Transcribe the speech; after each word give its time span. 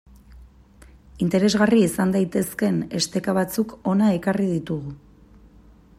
Interesgarri 1.25 1.81
izan 1.89 2.15
daitezkeen 2.15 2.81
esteka 3.01 3.35
batzuk 3.41 3.77
hona 3.93 4.11
ekarri 4.19 4.49
ditugu. 4.57 4.99